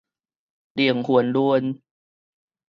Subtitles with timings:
[0.73, 1.81] 靈魂論